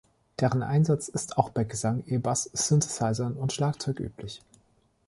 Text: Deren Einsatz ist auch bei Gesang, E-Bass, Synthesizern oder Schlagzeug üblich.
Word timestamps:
Deren 0.39 0.63
Einsatz 0.63 1.09
ist 1.09 1.37
auch 1.37 1.51
bei 1.51 1.63
Gesang, 1.63 2.03
E-Bass, 2.07 2.49
Synthesizern 2.53 3.35
oder 3.37 3.53
Schlagzeug 3.53 3.99
üblich. 3.99 4.41